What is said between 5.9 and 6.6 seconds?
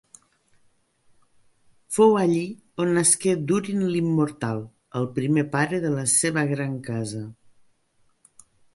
la seva